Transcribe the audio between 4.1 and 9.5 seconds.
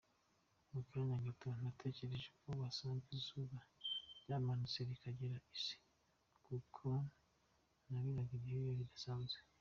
ryamanutse rikegera isi, kuko nabiraga ibyuya bidasanzwe.